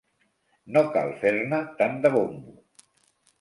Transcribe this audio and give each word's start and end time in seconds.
No 0.77 0.81
cal 0.95 1.13
fer-ne 1.25 1.59
tant 1.83 2.01
de 2.07 2.13
bombo. 2.17 2.57